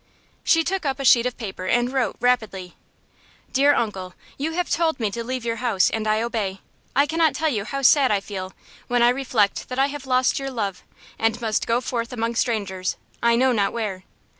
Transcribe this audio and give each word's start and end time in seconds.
She 0.43 0.63
took 0.63 0.83
up 0.83 0.99
a 0.99 1.05
sheet 1.05 1.27
of 1.27 1.37
paper, 1.37 1.67
and 1.67 1.93
wrote, 1.93 2.15
rapidly: 2.19 2.75
"Dear 3.53 3.75
Uncle: 3.75 4.15
You 4.35 4.53
have 4.53 4.67
told 4.67 4.99
me 4.99 5.11
to 5.11 5.23
leave 5.23 5.45
your 5.45 5.57
house, 5.57 5.91
and 5.91 6.07
I 6.07 6.23
obey. 6.23 6.61
I 6.95 7.05
cannot 7.05 7.35
tell 7.35 7.49
you 7.49 7.65
how 7.65 7.83
sad 7.83 8.09
I 8.11 8.19
feel, 8.19 8.51
when 8.87 9.03
I 9.03 9.09
reflect 9.09 9.69
that 9.69 9.77
I 9.77 9.89
have 9.93 10.07
lost 10.07 10.39
your 10.39 10.49
love, 10.49 10.81
and 11.19 11.39
must 11.39 11.67
go 11.67 11.81
forth 11.81 12.11
among 12.11 12.33
strangers 12.33 12.97
I 13.21 13.35
know 13.35 13.51
not 13.51 13.73
where. 13.73 14.03